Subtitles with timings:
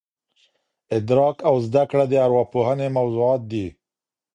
[0.95, 3.65] ادراک او زده کړه د ارواپوهني موضوعات دي.